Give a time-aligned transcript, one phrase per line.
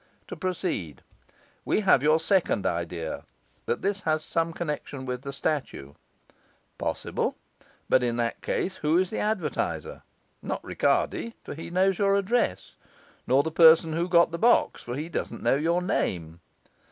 [0.29, 1.03] To proceed,
[1.63, 3.23] we have your second idea,
[3.67, 5.93] that this has some connection with the statue.
[6.79, 7.35] Possible;
[7.87, 10.01] but in that case who is the advertiser?
[10.41, 12.77] Not Ricardi, for he knows your address;
[13.27, 16.39] not the person who got the box, for he doesn't know your name.